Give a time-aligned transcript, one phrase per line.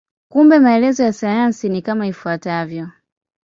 [0.31, 2.87] Kumbe maelezo ya sayansi ni kama ifuatavyo.